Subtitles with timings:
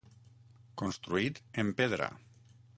[0.83, 2.11] Construït en pedra.